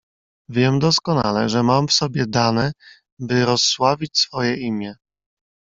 "Wiem 0.49 0.79
doskonale, 0.79 1.49
że 1.49 1.63
mam 1.63 1.87
w 1.87 1.93
sobie 1.93 2.25
dane, 2.27 2.71
by 3.19 3.45
rozsławić 3.45 4.17
swoje 4.17 4.55
imię." 4.55 4.95